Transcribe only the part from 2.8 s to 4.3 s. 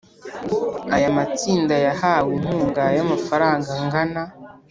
y amafaranga angana